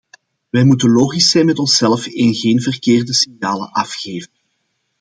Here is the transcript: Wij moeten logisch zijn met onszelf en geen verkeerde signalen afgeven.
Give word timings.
Wij 0.49 0.63
moeten 0.63 0.89
logisch 0.91 1.29
zijn 1.31 1.45
met 1.45 1.57
onszelf 1.59 2.05
en 2.07 2.33
geen 2.33 2.61
verkeerde 2.61 3.13
signalen 3.13 3.71
afgeven. 3.71 4.31